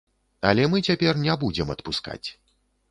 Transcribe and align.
Але 0.51 0.63
мы 0.71 0.81
цяпер 0.87 1.13
не 1.27 1.37
будзем 1.45 1.67
адпускаць. 1.79 2.27